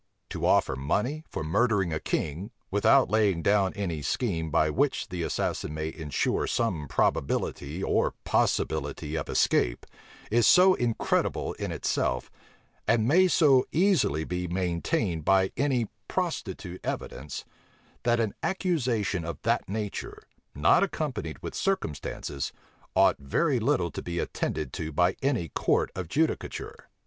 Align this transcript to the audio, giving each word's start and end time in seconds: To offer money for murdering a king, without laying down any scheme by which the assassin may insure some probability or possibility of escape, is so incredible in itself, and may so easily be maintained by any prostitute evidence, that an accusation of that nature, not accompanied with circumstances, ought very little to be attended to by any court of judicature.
To 0.31 0.47
offer 0.47 0.75
money 0.75 1.23
for 1.29 1.43
murdering 1.43 1.93
a 1.93 1.99
king, 1.99 2.49
without 2.71 3.11
laying 3.11 3.43
down 3.43 3.71
any 3.75 4.01
scheme 4.01 4.49
by 4.49 4.71
which 4.71 5.09
the 5.09 5.21
assassin 5.21 5.75
may 5.75 5.93
insure 5.93 6.47
some 6.47 6.87
probability 6.87 7.83
or 7.83 8.15
possibility 8.23 9.15
of 9.15 9.29
escape, 9.29 9.85
is 10.31 10.47
so 10.47 10.73
incredible 10.73 11.53
in 11.53 11.71
itself, 11.71 12.31
and 12.87 13.07
may 13.07 13.27
so 13.27 13.63
easily 13.71 14.23
be 14.23 14.47
maintained 14.47 15.23
by 15.23 15.51
any 15.55 15.85
prostitute 16.07 16.83
evidence, 16.83 17.45
that 18.01 18.19
an 18.19 18.33
accusation 18.41 19.23
of 19.23 19.39
that 19.43 19.69
nature, 19.69 20.23
not 20.55 20.81
accompanied 20.81 21.37
with 21.43 21.53
circumstances, 21.53 22.51
ought 22.95 23.19
very 23.19 23.59
little 23.59 23.91
to 23.91 24.01
be 24.01 24.17
attended 24.17 24.73
to 24.73 24.91
by 24.91 25.15
any 25.21 25.49
court 25.49 25.91
of 25.93 26.07
judicature. 26.07 26.87